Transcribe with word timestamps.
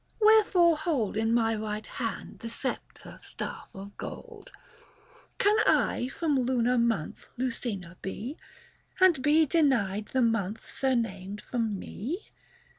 wherefore 0.19 0.75
hold 0.75 1.15
In 1.15 1.31
my 1.31 1.53
right 1.55 1.85
hand 1.85 2.39
the 2.39 2.49
sceptre 2.49 3.19
staff 3.21 3.67
of 3.75 3.95
gold? 3.97 4.51
Can 5.37 5.55
I 5.67 6.07
from 6.07 6.39
lunar 6.39 6.79
months 6.79 7.29
Lucina 7.37 7.95
be, 8.01 8.35
45 8.97 9.01
And 9.05 9.21
be. 9.21 9.45
denied 9.45 10.07
the 10.07 10.23
month 10.23 10.65
surnamed 10.65 11.39
from 11.43 11.77
me 11.77 12.31